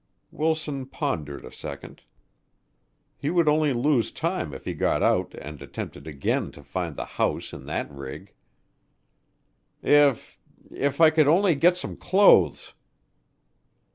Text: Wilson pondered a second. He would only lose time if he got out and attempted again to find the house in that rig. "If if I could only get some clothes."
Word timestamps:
Wilson 0.31 0.87
pondered 0.87 1.45
a 1.45 1.51
second. 1.51 2.01
He 3.19 3.29
would 3.29 3.47
only 3.47 3.71
lose 3.71 4.11
time 4.11 4.51
if 4.51 4.65
he 4.65 4.73
got 4.73 5.03
out 5.03 5.35
and 5.35 5.61
attempted 5.61 6.07
again 6.07 6.51
to 6.53 6.63
find 6.63 6.95
the 6.95 7.05
house 7.05 7.53
in 7.53 7.65
that 7.67 7.87
rig. 7.91 8.33
"If 9.83 10.39
if 10.71 10.99
I 10.99 11.11
could 11.11 11.27
only 11.27 11.53
get 11.53 11.77
some 11.77 11.95
clothes." 11.95 12.73